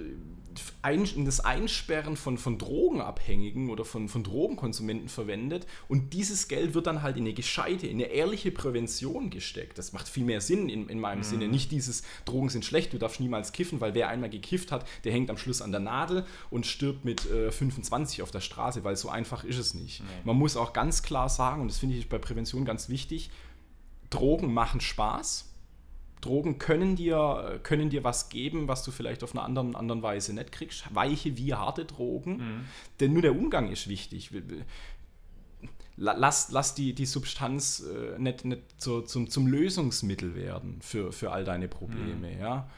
[0.84, 6.88] äh, das Einsperren von, von Drogenabhängigen oder von, von Drogenkonsumenten verwendet und dieses Geld wird
[6.88, 9.78] dann halt in eine gescheite, in eine ehrliche Prävention gesteckt.
[9.78, 11.24] Das macht viel mehr Sinn in, in meinem mhm.
[11.24, 11.48] Sinne.
[11.48, 15.12] Nicht dieses Drogen sind schlecht, du darfst niemals kiffen, weil wer einmal gekifft hat, der
[15.12, 18.96] hängt am Schluss an der Nadel und stirbt mit äh, 25 auf der Straße, weil
[18.96, 20.02] so einfach ist es nicht.
[20.02, 20.08] Mhm.
[20.24, 23.30] Man muss auch ganz klar sagen, und das finde ich bei Prävention ganz wichtig,
[24.10, 25.49] Drogen machen Spaß
[26.22, 30.34] Drogen können dir, können dir was geben, was du vielleicht auf einer anderen, anderen Weise
[30.34, 30.94] nicht kriegst.
[30.94, 32.38] Weiche wie harte Drogen.
[32.38, 32.66] Mhm.
[33.00, 34.32] Denn nur der Umgang ist wichtig.
[35.96, 41.32] Lass, lass die, die Substanz äh, nicht, nicht zu, zum, zum Lösungsmittel werden für, für
[41.32, 42.34] all deine Probleme.
[42.34, 42.40] Mhm.
[42.40, 42.70] Ja?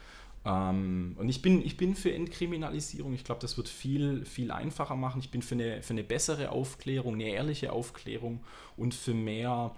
[0.43, 3.13] Ähm, und ich bin, ich bin für Entkriminalisierung.
[3.13, 5.19] Ich glaube, das wird viel, viel einfacher machen.
[5.19, 8.43] Ich bin für eine, für eine bessere Aufklärung, eine ehrliche Aufklärung
[8.75, 9.75] und für mehr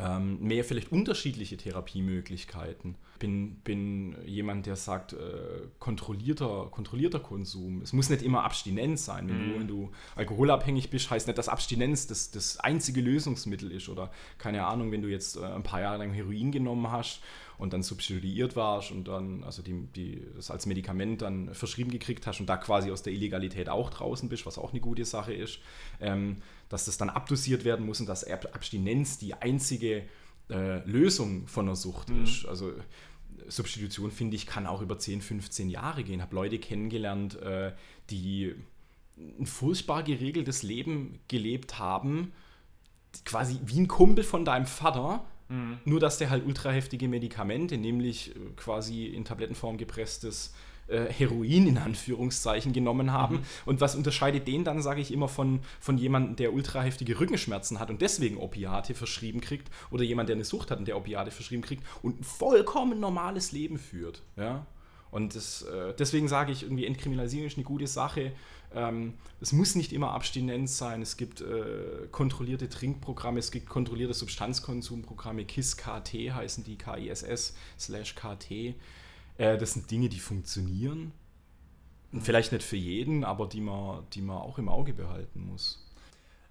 [0.00, 2.96] ähm, mehr vielleicht unterschiedliche Therapiemöglichkeiten.
[3.18, 5.16] bin, bin jemand, der sagt, äh,
[5.78, 7.82] kontrollierter, kontrollierter Konsum.
[7.82, 9.28] Es muss nicht immer Abstinenz sein.
[9.28, 9.52] Wenn, mhm.
[9.52, 13.88] du, wenn du alkoholabhängig bist, heißt nicht, dass Abstinenz das, das einzige Lösungsmittel ist.
[13.88, 17.20] Oder keine Ahnung, wenn du jetzt äh, ein paar Jahre lang Heroin genommen hast
[17.60, 22.26] und dann substituiert warst und dann, also die, die, das als Medikament dann verschrieben gekriegt
[22.26, 25.34] hast und da quasi aus der Illegalität auch draußen bist, was auch eine gute Sache
[25.34, 25.58] ist,
[26.00, 26.38] ähm,
[26.70, 30.04] dass das dann abdosiert werden muss und dass Abstinenz die einzige
[30.48, 32.24] äh, Lösung von einer Sucht mhm.
[32.24, 32.46] ist.
[32.46, 32.72] Also
[33.46, 36.16] Substitution, finde ich, kann auch über 10, 15 Jahre gehen.
[36.16, 37.72] Ich habe Leute kennengelernt, äh,
[38.08, 38.54] die
[39.18, 42.32] ein furchtbar geregeltes Leben gelebt haben,
[43.26, 45.78] quasi wie ein Kumpel von deinem Vater, mhm.
[45.84, 50.54] nur dass der halt ultra heftige Medikamente, nämlich äh, quasi in Tablettenform gepresstes
[50.90, 53.36] äh, Heroin in Anführungszeichen genommen haben.
[53.36, 53.42] Mhm.
[53.66, 57.78] Und was unterscheidet den dann, sage ich immer, von, von jemandem, der ultra heftige Rückenschmerzen
[57.78, 61.30] hat und deswegen Opiate verschrieben kriegt oder jemand, der eine Sucht hat und der Opiate
[61.30, 64.22] verschrieben kriegt und ein vollkommen normales Leben führt.
[64.36, 64.66] Ja?
[65.10, 68.32] Und das, äh, deswegen sage ich, irgendwie Entkriminalisierung ist eine gute Sache.
[68.72, 71.02] Ähm, es muss nicht immer Abstinenz sein.
[71.02, 75.44] Es gibt äh, kontrollierte Trinkprogramme, es gibt kontrollierte Substanzkonsumprogramme.
[75.44, 78.50] KISS-KT heißen die, K-I-S-S slash KT.
[78.50, 78.74] Äh,
[79.58, 81.12] das sind Dinge, die funktionieren.
[82.12, 82.20] Mhm.
[82.20, 85.86] Vielleicht nicht für jeden, aber die man, die man auch im Auge behalten muss.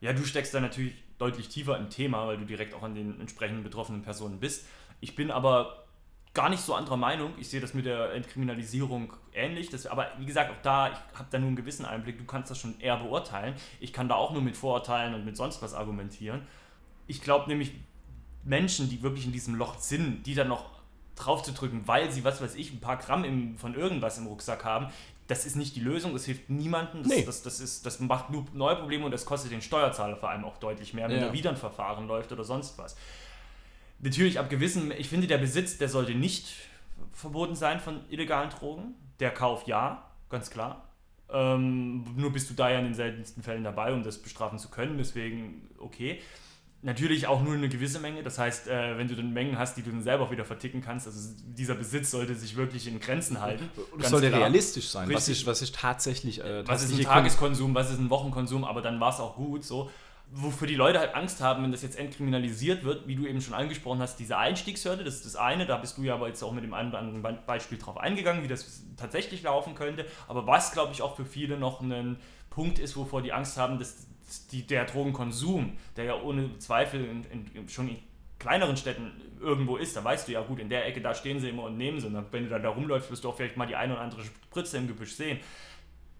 [0.01, 3.19] Ja, du steckst da natürlich deutlich tiefer im Thema, weil du direkt auch an den
[3.19, 4.65] entsprechenden betroffenen Personen bist.
[5.01, 5.85] Ich bin aber
[6.33, 7.33] gar nicht so anderer Meinung.
[7.37, 9.69] Ich sehe das mit der Entkriminalisierung ähnlich.
[9.69, 12.17] Das, aber wie gesagt, auch da, ich habe da nur einen gewissen Einblick.
[12.17, 13.55] Du kannst das schon eher beurteilen.
[13.79, 16.41] Ich kann da auch nur mit Vorurteilen und mit sonst was argumentieren.
[17.07, 17.73] Ich glaube nämlich,
[18.43, 20.65] Menschen, die wirklich in diesem Loch sind, die dann noch
[21.15, 24.87] draufzudrücken, weil sie, was weiß ich, ein paar Gramm im, von irgendwas im Rucksack haben,
[25.27, 27.23] das ist nicht die Lösung, das hilft niemandem, das, nee.
[27.23, 30.43] das, das, ist, das macht nur neue Probleme und das kostet den Steuerzahler vor allem
[30.43, 31.27] auch deutlich mehr, wenn ja.
[31.27, 32.95] da wieder ein Verfahren läuft oder sonst was.
[34.01, 36.55] Natürlich ab gewissen, ich finde, der Besitz, der sollte nicht
[37.13, 38.95] verboten sein von illegalen Drogen.
[39.19, 40.89] Der Kauf ja, ganz klar.
[41.31, 44.69] Ähm, nur bist du da ja in den seltensten Fällen dabei, um das bestrafen zu
[44.69, 46.21] können, deswegen okay.
[46.81, 48.23] Natürlich auch nur eine gewisse Menge.
[48.23, 50.79] Das heißt, äh, wenn du dann Mengen hast, die du dann selber auch wieder verticken
[50.79, 53.69] kannst, also dieser Besitz sollte sich wirklich in Grenzen halten.
[53.99, 54.39] Es sollte klar.
[54.39, 55.13] realistisch sein.
[55.13, 56.41] Was ist, was ist tatsächlich.
[56.41, 59.65] Äh, was ist ein Tageskonsum, was ist ein Wochenkonsum, aber dann war es auch gut
[59.65, 59.91] so.
[60.31, 63.55] Wofür die Leute halt Angst haben, wenn das jetzt entkriminalisiert wird, wie du eben schon
[63.55, 66.51] angesprochen hast, diese Einstiegshürde, das ist das eine, da bist du ja aber jetzt auch
[66.51, 70.05] mit dem einen oder anderen Beispiel drauf eingegangen, wie das tatsächlich laufen könnte.
[70.27, 72.17] Aber was, glaube ich, auch für viele noch ein
[72.51, 74.07] Punkt ist, wovor die Angst haben, dass
[74.51, 77.23] die, der Drogenkonsum, der ja ohne Zweifel in,
[77.55, 77.97] in, schon in
[78.37, 79.11] kleineren Städten
[79.41, 81.77] irgendwo ist, da weißt du ja gut, in der Ecke, da stehen sie immer und
[81.77, 82.07] nehmen sie.
[82.07, 84.77] Und wenn du da, rumläufst, wirst du auch vielleicht mal die eine oder andere Spritze
[84.77, 85.39] im Gebüsch sehen.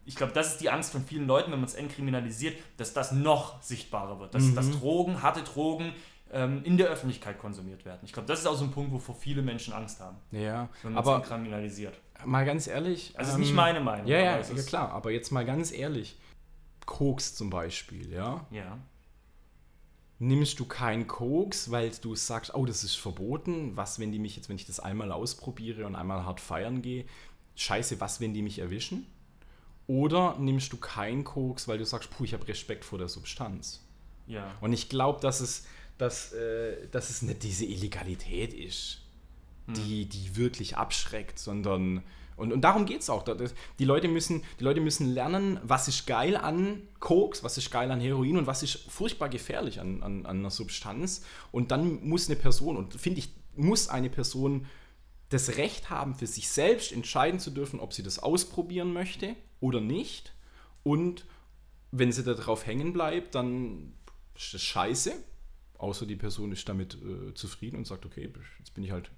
[0.10, 3.12] Ich glaube, das ist die Angst von vielen Leuten, wenn man es entkriminalisiert, dass das
[3.12, 4.34] noch sichtbarer wird.
[4.34, 4.56] Dass, mhm.
[4.56, 5.94] dass Drogen, harte Drogen
[6.32, 8.00] ähm, in der Öffentlichkeit konsumiert werden.
[8.02, 10.18] Ich glaube, das ist auch so ein Punkt, wovor viele Menschen Angst haben.
[10.32, 11.94] Ja, wenn man es entkriminalisiert.
[12.26, 13.14] Mal ganz ehrlich.
[13.16, 14.08] Das ähm, ist nicht meine Meinung.
[14.08, 16.18] Ja, ja, ja klar, aber jetzt mal ganz ehrlich
[16.88, 18.48] Koks zum Beispiel, ja?
[18.50, 18.80] Ja.
[20.18, 23.78] Nimmst du keinen Koks, weil du sagst, oh, das ist verboten.
[23.78, 27.06] Was, wenn die mich jetzt, wenn ich das einmal ausprobiere und einmal hart feiern gehe?
[27.54, 29.06] Scheiße, was, wenn die mich erwischen?
[29.90, 33.84] Oder nimmst du keinen Koks, weil du sagst, puh, ich habe Respekt vor der Substanz?
[34.28, 34.56] Ja.
[34.62, 35.66] Und ich glaube, dass es,
[35.98, 39.02] dass, äh, dass es nicht diese Illegalität ist,
[39.66, 39.74] hm.
[39.74, 42.04] die, die wirklich abschreckt, sondern
[42.36, 43.26] und, und darum geht es auch.
[43.80, 47.90] Die Leute, müssen, die Leute müssen lernen, was ist geil an Koks, was ist geil
[47.90, 51.24] an Heroin und was ist furchtbar gefährlich an, an, an einer Substanz.
[51.52, 54.68] Und dann muss eine Person, und finde ich, muss eine Person
[55.30, 59.80] das Recht haben, für sich selbst entscheiden zu dürfen, ob sie das ausprobieren möchte oder
[59.80, 60.34] nicht.
[60.84, 61.26] Und
[61.92, 63.94] wenn sie darauf hängen bleibt, dann
[64.36, 65.14] ist das scheiße.
[65.78, 69.12] Außer die Person ist damit äh, zufrieden und sagt, okay, jetzt bin ich halt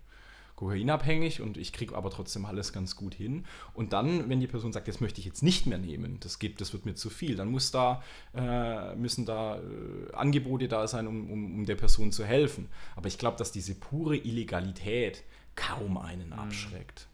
[0.62, 3.46] kokainabhängig und ich kriege aber trotzdem alles ganz gut hin.
[3.74, 6.62] Und dann, wenn die Person sagt, das möchte ich jetzt nicht mehr nehmen, das gibt,
[6.62, 8.04] das wird mir zu viel, dann muss da,
[8.36, 12.70] äh, müssen da äh, Angebote da sein, um, um, um, der Person zu helfen.
[12.96, 15.24] Aber ich glaube, dass diese pure Illegalität
[15.56, 17.08] kaum einen abschreckt.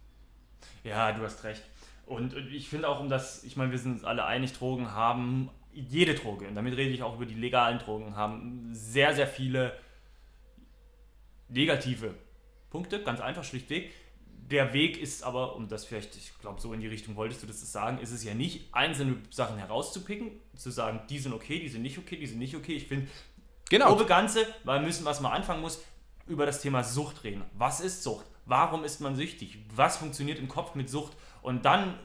[0.84, 1.64] Ja, du hast recht.
[2.06, 5.50] Und ich finde auch, um das, ich meine, wir sind uns alle einig, Drogen haben,
[5.74, 9.78] jede Droge, und damit rede ich auch über die legalen Drogen, haben sehr, sehr viele
[11.50, 12.16] negative
[12.70, 13.92] Punkte, ganz einfach, schlichtweg.
[14.30, 17.48] Der Weg ist aber, um das vielleicht, ich glaube, so in die Richtung wolltest du
[17.48, 21.68] das sagen, ist es ja nicht, einzelne Sachen herauszupicken, zu sagen, die sind okay, die
[21.68, 22.74] sind nicht okay, die sind nicht okay.
[22.74, 23.08] Ich finde,
[23.70, 23.88] genau.
[23.90, 25.84] grobe Ganze, weil müssen, was man anfangen muss,
[26.28, 27.44] über das Thema Sucht reden.
[27.58, 28.26] Was ist Sucht?
[28.46, 29.60] Warum ist man süchtig?
[29.76, 31.14] Was funktioniert im Kopf mit Sucht?
[31.42, 31.96] Und dann,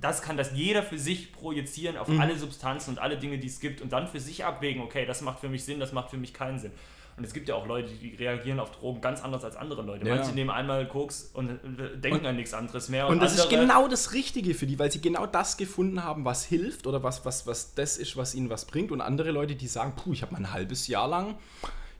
[0.00, 2.20] das kann das jeder für sich projizieren auf mhm.
[2.20, 5.20] alle Substanzen und alle Dinge, die es gibt und dann für sich abwägen, okay, das
[5.20, 6.72] macht für mich Sinn, das macht für mich keinen Sinn.
[7.16, 10.08] Und es gibt ja auch Leute, die reagieren auf Drogen ganz anders als andere Leute.
[10.08, 10.16] Ja.
[10.16, 13.06] Manche nehmen einmal Koks und äh, denken Und- an nichts anderes mehr.
[13.06, 16.44] Und das ist genau das Richtige für die, weil sie genau das gefunden haben, was
[16.44, 18.90] hilft oder was, was, was das ist, was ihnen was bringt.
[18.90, 21.36] Und andere Leute, die sagen, puh, ich habe mal ein halbes Jahr lang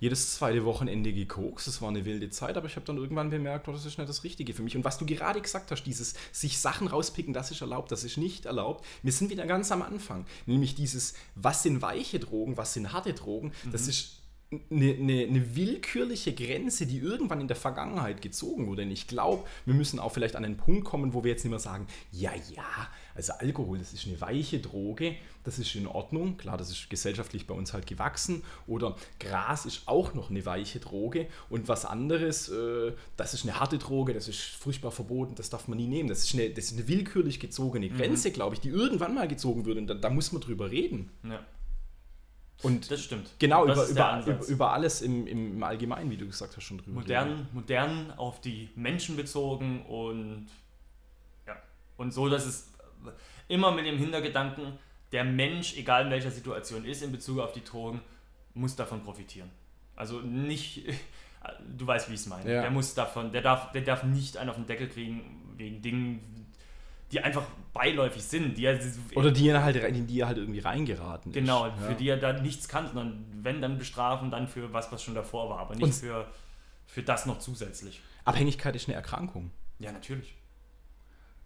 [0.02, 3.68] jedes zweite Wochenende gekokst, das war eine wilde Zeit, aber ich habe dann irgendwann bemerkt,
[3.68, 4.76] oh, das ist nicht das Richtige für mich.
[4.76, 8.16] Und was du gerade gesagt hast, dieses sich Sachen rauspicken, das ist erlaubt, das ist
[8.16, 10.26] nicht erlaubt, wir sind wieder ganz am Anfang.
[10.44, 14.21] Nämlich dieses, was sind weiche Drogen, was sind harte Drogen, das ist
[14.70, 18.82] eine, eine, eine willkürliche Grenze, die irgendwann in der Vergangenheit gezogen wurde.
[18.82, 21.50] Und ich glaube, wir müssen auch vielleicht an einen Punkt kommen, wo wir jetzt nicht
[21.50, 26.36] mehr sagen, ja, ja, also Alkohol, das ist eine weiche Droge, das ist in Ordnung.
[26.36, 28.42] Klar, das ist gesellschaftlich bei uns halt gewachsen.
[28.66, 31.26] Oder Gras ist auch noch eine weiche Droge.
[31.50, 35.68] Und was anderes, äh, das ist eine harte Droge, das ist furchtbar verboten, das darf
[35.68, 36.08] man nie nehmen.
[36.08, 39.64] Das ist eine, das ist eine willkürlich gezogene Grenze, glaube ich, die irgendwann mal gezogen
[39.64, 39.78] wird.
[39.78, 41.10] Und da, da muss man drüber reden.
[41.24, 41.44] Ja,
[42.62, 43.30] Und das stimmt.
[43.38, 47.00] Genau, das über, über, über, alles im, im, Allgemeinen, wie du gesagt hast, schon drüber.
[47.00, 47.08] reden.
[47.08, 50.46] modern, modern auf die Menschen bezogen und
[51.46, 51.56] ja,
[51.96, 52.72] und so, dass es
[53.48, 54.78] immer mit dem Hintergedanken,
[55.10, 58.00] der Mensch, egal in welcher Situation ist in Bezug auf die Drogen,
[58.54, 59.50] muss davon profitieren.
[59.96, 60.84] Also nicht,
[61.76, 62.50] du weißt, wie ich es meine.
[62.50, 62.62] Ja.
[62.62, 66.41] Der muss davon, der darf, der darf nicht einen auf den Deckel kriegen wegen Dingen,
[67.12, 67.44] die einfach
[67.74, 68.80] beiläufig sind, die er
[69.14, 71.34] Oder die er halt, in die er halt irgendwie reingeraten ist.
[71.34, 71.76] Genau, ja.
[71.76, 75.14] für die er da nichts kann, sondern wenn, dann bestrafen, dann für was, was schon
[75.14, 76.26] davor war, aber nicht Und- für,
[76.86, 78.00] für das noch zusätzlich.
[78.24, 79.50] Abhängigkeit ist eine Erkrankung.
[79.78, 80.34] Ja, natürlich.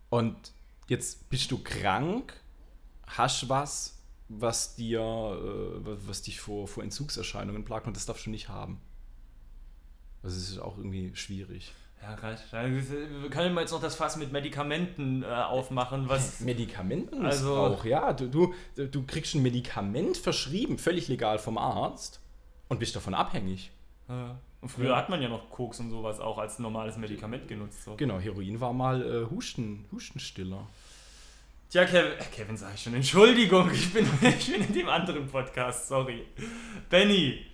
[0.09, 0.53] Und
[0.89, 2.39] jetzt bist du krank,
[3.07, 3.99] hast was,
[4.29, 8.81] was dir, äh, was dich vor, vor Entzugserscheinungen plagt und das darfst du nicht haben.
[10.23, 11.73] Also es ist auch irgendwie schwierig.
[12.09, 12.53] Ja, reicht.
[12.53, 16.41] Wir können jetzt noch das Fass mit Medikamenten äh, aufmachen, was.
[16.41, 18.13] Medikamentenmissbrauch, ja.
[18.13, 18.55] Du, du,
[18.87, 22.21] du kriegst ein Medikament verschrieben, völlig legal vom Arzt
[22.69, 23.73] und bist davon abhängig.
[24.09, 24.13] Äh,
[24.61, 24.97] und früher Ja.
[24.97, 27.83] hat man ja noch Koks und sowas auch als normales Medikament genutzt.
[27.85, 27.97] So.
[27.97, 30.67] Genau, Heroin war mal äh, Husten, Hustenstiller.
[31.71, 35.27] Tja, Kevin, äh, Kevin sag ich schon, Entschuldigung, ich bin, ich bin in dem anderen
[35.27, 36.25] Podcast, sorry.
[36.89, 37.45] Benny,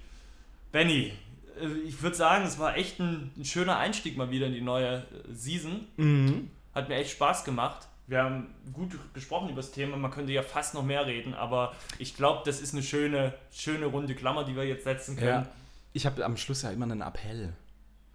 [0.71, 1.13] Benny,
[1.85, 4.99] ich würde sagen, es war echt ein, ein schöner Einstieg mal wieder in die neue
[4.99, 5.87] äh, Season.
[5.97, 6.51] Mhm.
[6.75, 7.89] Hat mir echt Spaß gemacht.
[8.07, 11.73] Wir haben gut gesprochen über das Thema, man könnte ja fast noch mehr reden, aber
[11.99, 15.45] ich glaube, das ist eine schöne, schöne runde Klammer, die wir jetzt setzen können.
[15.45, 15.49] Ja.
[15.93, 17.55] Ich habe am Schluss ja immer einen Appell.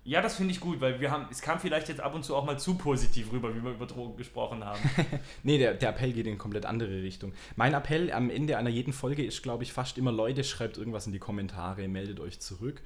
[0.07, 2.33] Ja, das finde ich gut, weil wir haben, es kam vielleicht jetzt ab und zu
[2.33, 4.79] auch mal zu positiv rüber, wie wir über Drogen gesprochen haben.
[5.43, 7.33] Nee, der, der Appell geht in eine komplett andere Richtung.
[7.57, 11.07] Mein Appell am Ende einer jeden Folge ist, glaube ich, fast immer, Leute, schreibt irgendwas
[11.07, 12.81] in die Kommentare, meldet euch zurück.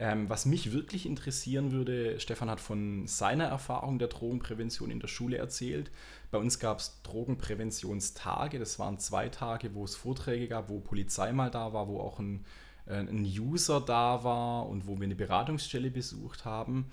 [0.00, 5.08] Ähm, was mich wirklich interessieren würde, Stefan hat von seiner Erfahrung der Drogenprävention in der
[5.08, 5.90] Schule erzählt.
[6.30, 11.32] Bei uns gab es Drogenpräventionstage, das waren zwei Tage, wo es Vorträge gab, wo Polizei
[11.32, 12.44] mal da war, wo auch ein,
[12.86, 16.86] äh, ein User da war und wo wir eine Beratungsstelle besucht haben.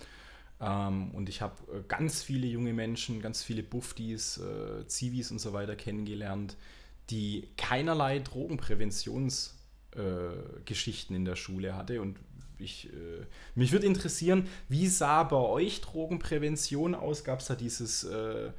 [0.60, 5.38] Ähm, und ich habe äh, ganz viele junge Menschen, ganz viele Buffdies, äh, Zivis und
[5.38, 6.56] so weiter kennengelernt,
[7.10, 12.02] die keinerlei Drogenpräventionsgeschichten äh, in der Schule hatte.
[12.02, 12.18] Und
[12.58, 17.24] ich, äh, mich würde interessieren, wie sah bei euch Drogenprävention aus?
[17.24, 18.50] Gab es da dieses, äh,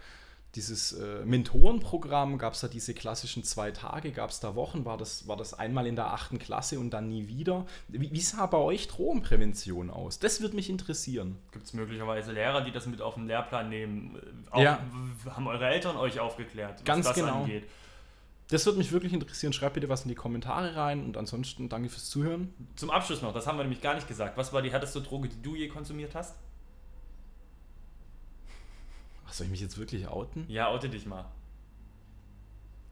[0.56, 2.38] dieses äh, Mentorenprogramm?
[2.38, 4.12] Gab es da diese klassischen zwei Tage?
[4.12, 4.86] Gab es da Wochen?
[4.86, 7.66] War das, war das einmal in der achten Klasse und dann nie wieder?
[7.88, 10.20] Wie, wie sah bei euch Drogenprävention aus?
[10.20, 11.38] Das würde mich interessieren.
[11.52, 14.16] Gibt es möglicherweise Lehrer, die das mit auf den Lehrplan nehmen?
[14.16, 14.80] Äh, Auch, Ja.
[15.30, 17.42] Haben eure Eltern euch aufgeklärt, was Ganz das genau.
[17.44, 17.66] angeht?
[18.50, 19.52] Das würde mich wirklich interessieren.
[19.52, 22.54] Schreibt bitte was in die Kommentare rein und ansonsten danke fürs Zuhören.
[22.76, 24.38] Zum Abschluss noch, das haben wir nämlich gar nicht gesagt.
[24.38, 26.36] Was war die härteste Droge, die du je konsumiert hast?
[29.28, 30.46] Ach, soll ich mich jetzt wirklich outen?
[30.48, 31.26] Ja, oute dich mal.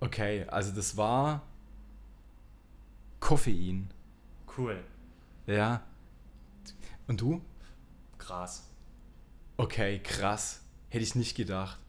[0.01, 1.43] Okay, also das war
[3.21, 3.89] Koffein.
[4.57, 4.83] Cool.
[5.47, 5.83] Ja.
[7.07, 7.41] Und du?
[8.17, 8.69] Krass.
[9.55, 10.61] Okay, krass.
[10.89, 11.79] Hätte ich nicht gedacht.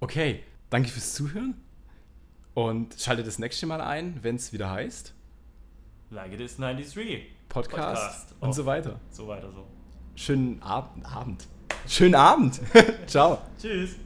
[0.00, 1.54] Okay, danke fürs Zuhören.
[2.54, 5.14] Und schaltet das nächste Mal ein, wenn es wieder heißt
[6.10, 7.28] Like it is 93.
[7.48, 8.34] Podcast, Podcast.
[8.40, 8.52] und Oh.
[8.52, 9.00] so weiter.
[9.10, 9.66] So weiter so.
[10.14, 11.46] Schönen Ab Abend.
[11.86, 12.60] Schönen Abend.
[13.06, 13.38] Ciao.
[13.60, 13.96] Tschüss.